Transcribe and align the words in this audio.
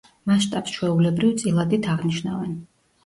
მასშტაბს 0.29 0.71
ჩვეულებრივ 0.77 1.35
წილადით 1.43 1.91
აღნიშნავენ. 1.97 2.57